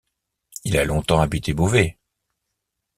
Il 0.63 0.79
a 0.79 0.83
longtemps 0.85 1.21
habité 1.21 1.53
Beauvais. 1.53 1.99